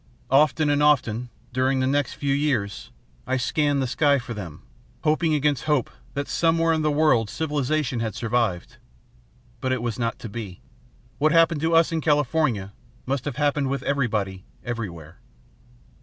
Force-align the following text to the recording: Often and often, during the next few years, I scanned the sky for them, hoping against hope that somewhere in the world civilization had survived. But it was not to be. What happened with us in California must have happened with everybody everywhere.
Often 0.31 0.71
and 0.71 0.81
often, 0.81 1.29
during 1.53 1.79
the 1.79 1.85
next 1.85 2.13
few 2.15 2.33
years, 2.33 2.89
I 3.27 3.37
scanned 3.37 3.83
the 3.83 3.85
sky 3.85 4.17
for 4.17 4.33
them, 4.33 4.63
hoping 5.03 5.35
against 5.35 5.65
hope 5.65 5.91
that 6.15 6.27
somewhere 6.27 6.73
in 6.73 6.81
the 6.81 6.89
world 6.89 7.29
civilization 7.29 7.99
had 7.99 8.15
survived. 8.15 8.77
But 9.59 9.71
it 9.71 9.83
was 9.83 9.99
not 9.99 10.17
to 10.17 10.27
be. 10.27 10.59
What 11.19 11.31
happened 11.31 11.61
with 11.61 11.73
us 11.77 11.91
in 11.91 12.01
California 12.01 12.73
must 13.05 13.25
have 13.25 13.35
happened 13.35 13.69
with 13.69 13.83
everybody 13.83 14.43
everywhere. 14.65 15.19